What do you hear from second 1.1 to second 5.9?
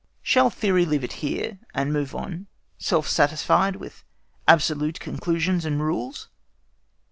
here, and move on, self satisfied with absolute conclusions and